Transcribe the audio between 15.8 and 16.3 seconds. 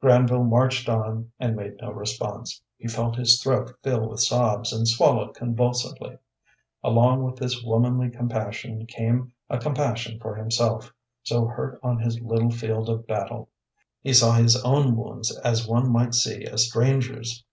might